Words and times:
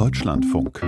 Deutschlandfunk. 0.00 0.82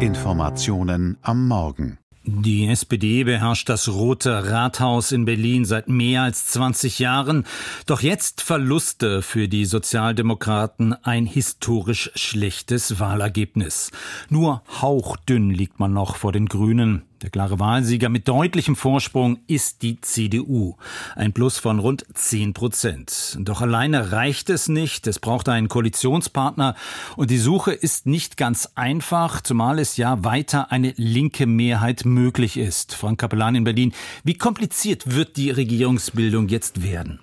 Informationen 0.00 1.18
am 1.20 1.46
Morgen. 1.46 1.98
Die 2.24 2.66
SPD 2.68 3.24
beherrscht 3.24 3.68
das 3.68 3.88
Rote 3.88 4.50
Rathaus 4.50 5.12
in 5.12 5.24
Berlin 5.24 5.64
seit 5.64 5.88
mehr 5.88 6.22
als 6.22 6.46
20 6.46 6.98
Jahren. 6.98 7.44
Doch 7.86 8.00
jetzt 8.00 8.40
Verluste 8.40 9.22
für 9.22 9.46
die 9.46 9.64
Sozialdemokraten 9.64 10.94
ein 11.04 11.26
historisch 11.26 12.10
schlechtes 12.14 12.98
Wahlergebnis. 12.98 13.90
Nur 14.28 14.62
hauchdünn 14.80 15.50
liegt 15.50 15.78
man 15.78 15.92
noch 15.92 16.16
vor 16.16 16.32
den 16.32 16.46
Grünen. 16.46 17.02
Der 17.22 17.28
klare 17.28 17.58
Wahlsieger 17.58 18.08
mit 18.08 18.28
deutlichem 18.28 18.76
Vorsprung 18.76 19.40
ist 19.46 19.82
die 19.82 20.00
CDU. 20.00 20.76
Ein 21.16 21.34
Plus 21.34 21.58
von 21.58 21.78
rund 21.78 22.06
10 22.14 22.54
Prozent. 22.54 23.36
Doch 23.40 23.60
alleine 23.60 24.10
reicht 24.10 24.48
es 24.48 24.68
nicht. 24.68 25.06
Es 25.06 25.18
braucht 25.18 25.50
einen 25.50 25.68
Koalitionspartner. 25.68 26.74
Und 27.16 27.30
die 27.30 27.38
Suche 27.38 27.72
ist 27.72 28.06
nicht 28.06 28.38
ganz 28.38 28.70
einfach, 28.74 29.42
zumal 29.42 29.78
es 29.78 29.98
ja 29.98 30.24
weiter 30.24 30.72
eine 30.72 30.94
linke 30.96 31.46
Mehrheit 31.46 32.06
möglich 32.06 32.56
ist. 32.56 32.94
Frank 32.94 33.20
Kapellan 33.20 33.54
in 33.54 33.64
Berlin. 33.64 33.92
Wie 34.24 34.34
kompliziert 34.34 35.14
wird 35.14 35.36
die 35.36 35.50
Regierungsbildung 35.50 36.48
jetzt 36.48 36.82
werden? 36.82 37.20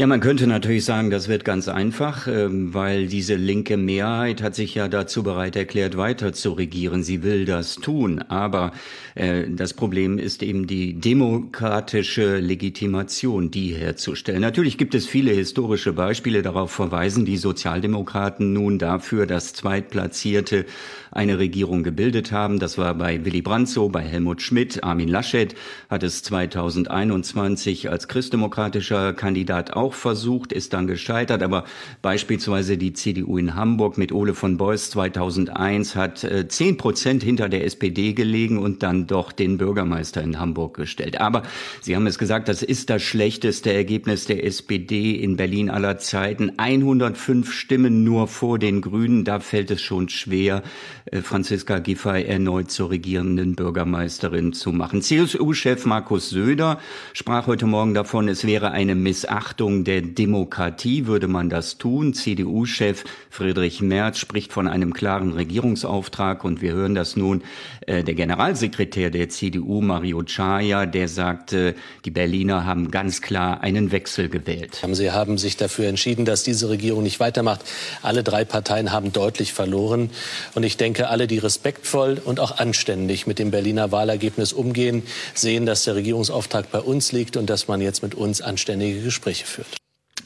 Ja, 0.00 0.06
man 0.06 0.20
könnte 0.20 0.46
natürlich 0.46 0.86
sagen, 0.86 1.10
das 1.10 1.28
wird 1.28 1.44
ganz 1.44 1.68
einfach, 1.68 2.26
ähm, 2.26 2.72
weil 2.72 3.06
diese 3.06 3.34
linke 3.34 3.76
Mehrheit 3.76 4.40
hat 4.40 4.54
sich 4.54 4.74
ja 4.74 4.88
dazu 4.88 5.22
bereit 5.22 5.56
erklärt, 5.56 5.98
weiter 5.98 6.32
zu 6.32 6.52
regieren. 6.52 7.02
Sie 7.02 7.22
will 7.22 7.44
das 7.44 7.74
tun. 7.74 8.20
Aber 8.20 8.72
äh, 9.14 9.44
das 9.50 9.74
Problem 9.74 10.16
ist 10.16 10.42
eben 10.42 10.66
die 10.66 10.94
demokratische 10.94 12.38
Legitimation, 12.38 13.50
die 13.50 13.74
herzustellen. 13.74 14.40
Natürlich 14.40 14.78
gibt 14.78 14.94
es 14.94 15.06
viele 15.06 15.32
historische 15.32 15.92
Beispiele, 15.92 16.40
darauf 16.40 16.70
verweisen 16.70 17.26
die 17.26 17.36
Sozialdemokraten 17.36 18.54
nun 18.54 18.78
dafür, 18.78 19.26
dass 19.26 19.52
Zweitplatzierte 19.52 20.64
eine 21.12 21.38
Regierung 21.38 21.82
gebildet 21.82 22.32
haben. 22.32 22.58
Das 22.58 22.78
war 22.78 22.94
bei 22.94 23.24
Willy 23.24 23.42
Brandt 23.42 23.68
so, 23.68 23.88
bei 23.88 24.02
Helmut 24.02 24.42
Schmidt, 24.42 24.82
Armin 24.82 25.08
Laschet 25.08 25.54
hat 25.88 26.02
es 26.02 26.22
2021 26.22 27.90
als 27.90 28.08
christdemokratischer 28.08 29.12
Kandidat 29.12 29.74
auch 29.74 29.89
versucht, 29.94 30.52
ist 30.52 30.72
dann 30.72 30.86
gescheitert. 30.86 31.42
Aber 31.42 31.64
beispielsweise 32.02 32.76
die 32.76 32.92
CDU 32.92 33.38
in 33.38 33.54
Hamburg 33.54 33.98
mit 33.98 34.12
Ole 34.12 34.34
von 34.34 34.56
Beuys 34.56 34.90
2001 34.90 35.96
hat 35.96 36.24
äh, 36.24 36.48
zehn 36.48 36.76
Prozent 36.76 37.22
hinter 37.22 37.48
der 37.48 37.64
SPD 37.64 38.12
gelegen 38.12 38.58
und 38.58 38.82
dann 38.82 39.06
doch 39.06 39.32
den 39.32 39.58
Bürgermeister 39.58 40.22
in 40.22 40.38
Hamburg 40.38 40.74
gestellt. 40.76 41.20
Aber 41.20 41.42
Sie 41.80 41.96
haben 41.96 42.06
es 42.06 42.18
gesagt, 42.18 42.48
das 42.48 42.62
ist 42.62 42.90
das 42.90 43.02
schlechteste 43.02 43.72
Ergebnis 43.72 44.26
der 44.26 44.44
SPD 44.44 45.14
in 45.14 45.36
Berlin 45.36 45.70
aller 45.70 45.98
Zeiten. 45.98 46.52
105 46.56 47.52
Stimmen 47.52 48.04
nur 48.04 48.28
vor 48.28 48.58
den 48.58 48.80
Grünen. 48.80 49.24
Da 49.24 49.40
fällt 49.40 49.70
es 49.70 49.80
schon 49.80 50.08
schwer, 50.08 50.62
äh, 51.06 51.20
Franziska 51.20 51.78
Giffey 51.78 52.24
erneut 52.24 52.70
zur 52.70 52.90
regierenden 52.90 53.54
Bürgermeisterin 53.56 54.52
zu 54.52 54.72
machen. 54.72 55.02
CSU-Chef 55.02 55.86
Markus 55.86 56.30
Söder 56.30 56.78
sprach 57.12 57.46
heute 57.46 57.66
Morgen 57.66 57.94
davon, 57.94 58.28
es 58.28 58.46
wäre 58.46 58.70
eine 58.70 58.94
Missachtung 58.94 59.79
der 59.84 60.02
Demokratie, 60.02 61.06
würde 61.06 61.26
man 61.26 61.50
das 61.50 61.78
tun. 61.78 62.14
CDU-Chef 62.14 63.04
Friedrich 63.30 63.80
Merz 63.80 64.18
spricht 64.18 64.52
von 64.52 64.68
einem 64.68 64.92
klaren 64.92 65.32
Regierungsauftrag 65.32 66.44
und 66.44 66.60
wir 66.60 66.74
hören 66.74 66.94
das 66.94 67.16
nun. 67.16 67.42
Äh, 67.86 68.04
der 68.04 68.14
Generalsekretär 68.14 69.10
der 69.10 69.28
CDU, 69.30 69.80
Mario 69.80 70.22
Chaya, 70.22 70.86
der 70.86 71.08
sagte, 71.08 71.74
die 72.04 72.10
Berliner 72.10 72.66
haben 72.66 72.90
ganz 72.90 73.22
klar 73.22 73.62
einen 73.62 73.90
Wechsel 73.90 74.28
gewählt. 74.28 74.82
Sie 74.92 75.10
haben 75.10 75.38
sich 75.38 75.56
dafür 75.56 75.88
entschieden, 75.88 76.24
dass 76.24 76.42
diese 76.42 76.68
Regierung 76.68 77.02
nicht 77.02 77.20
weitermacht. 77.20 77.62
Alle 78.02 78.22
drei 78.22 78.44
Parteien 78.44 78.92
haben 78.92 79.12
deutlich 79.12 79.52
verloren. 79.52 80.10
Und 80.54 80.62
ich 80.62 80.76
denke, 80.76 80.90
denke, 80.90 81.08
alle, 81.08 81.26
die 81.28 81.38
respektvoll 81.38 82.20
und 82.24 82.40
auch 82.40 82.58
anständig 82.58 83.26
mit 83.26 83.38
dem 83.38 83.52
Berliner 83.52 83.92
Wahlergebnis 83.92 84.52
umgehen, 84.52 85.04
sehen, 85.34 85.64
dass 85.64 85.84
der 85.84 85.94
Regierungsauftrag 85.94 86.70
bei 86.70 86.80
uns 86.80 87.12
liegt 87.12 87.36
und 87.36 87.48
dass 87.48 87.68
man 87.68 87.80
jetzt 87.80 88.02
mit 88.02 88.16
uns 88.16 88.40
anständige 88.40 89.00
Gespräche 89.00 89.46
führt. 89.46 89.69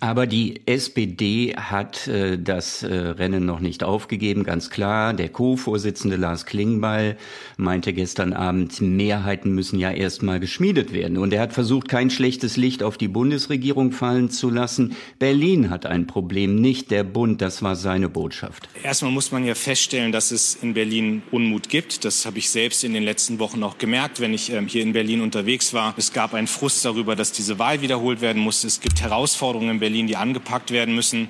Aber 0.00 0.26
die 0.26 0.60
SPD 0.66 1.54
hat 1.56 2.08
äh, 2.08 2.38
das 2.38 2.82
äh, 2.82 2.94
Rennen 2.94 3.46
noch 3.46 3.60
nicht 3.60 3.82
aufgegeben, 3.82 4.44
ganz 4.44 4.70
klar. 4.70 5.14
Der 5.14 5.28
Co-Vorsitzende 5.28 6.16
Lars 6.16 6.46
Klingbeil 6.46 7.16
meinte 7.56 7.92
gestern 7.92 8.32
Abend, 8.32 8.80
Mehrheiten 8.80 9.54
müssen 9.54 9.78
ja 9.78 9.90
erstmal 9.90 10.40
geschmiedet 10.40 10.92
werden. 10.92 11.16
Und 11.16 11.32
er 11.32 11.40
hat 11.40 11.52
versucht, 11.52 11.88
kein 11.88 12.10
schlechtes 12.10 12.56
Licht 12.56 12.82
auf 12.82 12.98
die 12.98 13.08
Bundesregierung 13.08 13.92
fallen 13.92 14.30
zu 14.30 14.50
lassen. 14.50 14.96
Berlin 15.18 15.70
hat 15.70 15.86
ein 15.86 16.06
Problem, 16.06 16.56
nicht 16.56 16.90
der 16.90 17.04
Bund. 17.04 17.40
Das 17.40 17.62
war 17.62 17.76
seine 17.76 18.08
Botschaft. 18.08 18.68
Erstmal 18.82 19.12
muss 19.12 19.32
man 19.32 19.44
ja 19.44 19.54
feststellen, 19.54 20.12
dass 20.12 20.30
es 20.30 20.58
in 20.60 20.74
Berlin 20.74 21.22
Unmut 21.30 21.68
gibt. 21.68 22.04
Das 22.04 22.26
habe 22.26 22.38
ich 22.38 22.50
selbst 22.50 22.84
in 22.84 22.92
den 22.92 23.04
letzten 23.04 23.38
Wochen 23.38 23.62
auch 23.62 23.78
gemerkt, 23.78 24.20
wenn 24.20 24.34
ich 24.34 24.52
ähm, 24.52 24.66
hier 24.66 24.82
in 24.82 24.92
Berlin 24.92 25.20
unterwegs 25.20 25.72
war. 25.72 25.94
Es 25.96 26.12
gab 26.12 26.34
einen 26.34 26.46
Frust 26.46 26.84
darüber, 26.84 27.16
dass 27.16 27.32
diese 27.32 27.58
Wahl 27.58 27.80
wiederholt 27.80 28.20
werden 28.20 28.42
muss. 28.42 28.64
Es 28.64 28.80
gibt 28.80 29.00
Herausforderungen 29.00 29.70
in 29.70 29.80
Berlin. 29.80 29.83
Berlin, 29.84 30.06
die 30.06 30.16
angepackt 30.16 30.70
werden 30.70 30.94
müssen. 30.94 31.28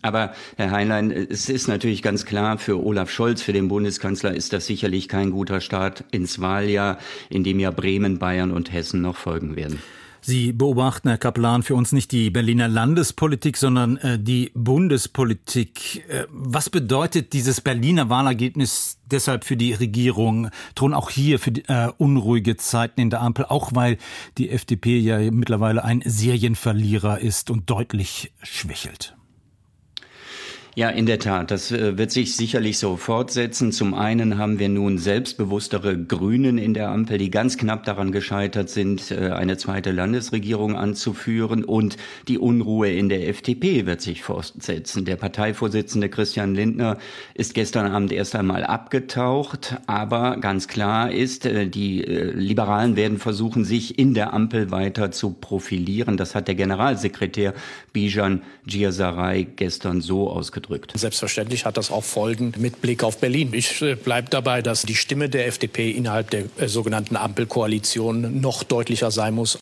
Aber 0.00 0.32
Herr 0.56 0.70
Heinlein, 0.70 1.10
es 1.10 1.50
ist 1.50 1.68
natürlich 1.68 2.00
ganz 2.00 2.24
klar, 2.24 2.56
für 2.56 2.82
Olaf 2.82 3.10
Scholz, 3.10 3.42
für 3.42 3.52
den 3.52 3.68
Bundeskanzler, 3.68 4.34
ist 4.34 4.54
das 4.54 4.66
sicherlich 4.66 5.06
kein 5.06 5.30
guter 5.30 5.60
Start 5.60 6.04
ins 6.10 6.40
Wahljahr, 6.40 6.98
in 7.28 7.44
dem 7.44 7.60
ja 7.60 7.70
Bremen, 7.70 8.18
Bayern 8.18 8.52
und 8.52 8.72
Hessen 8.72 9.02
noch 9.02 9.16
folgen 9.16 9.54
werden. 9.54 9.82
Sie 10.26 10.52
beobachten, 10.52 11.10
Herr 11.10 11.18
Kaplan, 11.18 11.62
für 11.62 11.74
uns 11.74 11.92
nicht 11.92 12.10
die 12.10 12.30
Berliner 12.30 12.66
Landespolitik, 12.66 13.58
sondern 13.58 13.98
äh, 13.98 14.18
die 14.18 14.52
Bundespolitik. 14.54 16.08
Äh, 16.08 16.24
was 16.30 16.70
bedeutet 16.70 17.34
dieses 17.34 17.60
Berliner 17.60 18.08
Wahlergebnis 18.08 18.96
deshalb 19.10 19.44
für 19.44 19.58
die 19.58 19.74
Regierung? 19.74 20.48
Drohen 20.76 20.94
auch 20.94 21.10
hier 21.10 21.38
für 21.38 21.52
die, 21.52 21.68
äh, 21.68 21.92
unruhige 21.98 22.56
Zeiten 22.56 23.02
in 23.02 23.10
der 23.10 23.20
Ampel, 23.20 23.44
auch 23.44 23.72
weil 23.74 23.98
die 24.38 24.48
FDP 24.48 24.98
ja 24.98 25.18
mittlerweile 25.30 25.84
ein 25.84 26.02
Serienverlierer 26.02 27.18
ist 27.18 27.50
und 27.50 27.68
deutlich 27.68 28.32
schwächelt? 28.42 29.14
Ja, 30.76 30.88
in 30.88 31.06
der 31.06 31.20
Tat. 31.20 31.52
Das 31.52 31.70
äh, 31.70 31.96
wird 31.98 32.10
sich 32.10 32.34
sicherlich 32.34 32.78
so 32.78 32.96
fortsetzen. 32.96 33.70
Zum 33.70 33.94
einen 33.94 34.38
haben 34.38 34.58
wir 34.58 34.68
nun 34.68 34.98
selbstbewusstere 34.98 35.96
Grünen 35.96 36.58
in 36.58 36.74
der 36.74 36.88
Ampel, 36.88 37.16
die 37.16 37.30
ganz 37.30 37.56
knapp 37.56 37.84
daran 37.84 38.10
gescheitert 38.10 38.68
sind, 38.68 39.12
äh, 39.12 39.30
eine 39.30 39.56
zweite 39.56 39.92
Landesregierung 39.92 40.74
anzuführen. 40.74 41.62
Und 41.62 41.96
die 42.26 42.38
Unruhe 42.38 42.90
in 42.90 43.08
der 43.08 43.28
FDP 43.28 43.86
wird 43.86 44.00
sich 44.00 44.24
fortsetzen. 44.24 45.04
Der 45.04 45.14
Parteivorsitzende 45.14 46.08
Christian 46.08 46.56
Lindner 46.56 46.98
ist 47.34 47.54
gestern 47.54 47.92
Abend 47.92 48.10
erst 48.10 48.34
einmal 48.34 48.64
abgetaucht. 48.64 49.76
Aber 49.86 50.38
ganz 50.38 50.66
klar 50.66 51.12
ist, 51.12 51.46
äh, 51.46 51.68
die 51.68 52.00
Liberalen 52.02 52.96
werden 52.96 53.18
versuchen, 53.18 53.64
sich 53.64 53.96
in 53.96 54.12
der 54.12 54.34
Ampel 54.34 54.72
weiter 54.72 55.12
zu 55.12 55.30
profilieren. 55.30 56.16
Das 56.16 56.34
hat 56.34 56.48
der 56.48 56.56
Generalsekretär 56.56 57.54
Bijan 57.92 58.42
Giasaray 58.66 59.44
gestern 59.44 60.00
so 60.00 60.28
ausgedrückt 60.28 60.63
ausgedrückt. 60.64 60.92
Selbstverständlich 60.96 61.64
hat 61.64 61.76
das 61.76 61.90
auch 61.90 62.04
Folgen 62.04 62.52
mit 62.58 62.80
Blick 62.80 63.02
auf 63.04 63.18
Berlin. 63.18 63.50
Ich 63.52 63.82
äh, 63.82 63.94
bleibe 63.94 64.30
dabei, 64.30 64.62
dass 64.62 64.82
die 64.82 64.94
Stimme 64.94 65.28
der 65.28 65.46
FDP 65.46 65.90
innerhalb 65.90 66.30
der 66.30 66.44
äh, 66.58 66.68
sogenannten 66.68 67.16
Ampelkoalition 67.16 68.40
noch 68.40 68.62
deutlicher 68.62 69.10
sein 69.10 69.34
muss. 69.34 69.58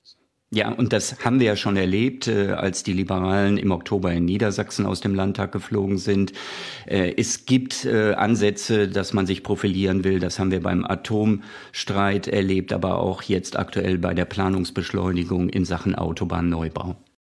Ja, 0.55 0.71
und 0.71 0.93
das 0.93 1.25
haben 1.25 1.41
wir 1.41 1.47
ja 1.47 1.57
schon 1.57 1.79
erlebt, 1.79 2.29
äh, 2.29 2.51
als 2.51 2.83
die 2.83 2.93
Liberalen 2.93 3.57
im 3.57 3.71
Oktober 3.71 4.13
in 4.13 4.27
Niedersachsen 4.27 4.85
aus 4.85 5.01
dem 5.01 5.15
Landtag 5.15 5.51
geflogen 5.51 5.97
sind. 5.97 6.33
Äh, 6.87 7.15
es 7.17 7.47
gibt 7.47 7.87
äh, 7.87 8.13
Ansätze, 8.13 8.89
dass 8.89 9.15
man 9.15 9.27
sich 9.27 9.43
profilieren 9.43 10.05
will. 10.05 10.19
Das 10.19 10.39
haben 10.39 10.51
wir 10.51 10.63
beim 10.63 10.85
Atomstreit 10.85 12.29
erlebt, 12.29 12.73
aber 12.73 12.99
auch 12.99 13.23
jetzt 13.23 13.59
aktuell 13.59 13.97
bei 13.97 14.13
der 14.13 14.27
Planungsbeschleunigung 14.27 15.49
in 15.49 15.65
Sachen 15.65 15.95
Autobahnneubau. 15.95 16.97